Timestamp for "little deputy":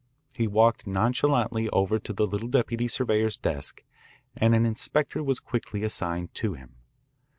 2.25-2.87